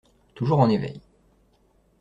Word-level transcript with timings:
Toujours 0.33 0.61
en 0.61 0.69
éveil 0.71 0.99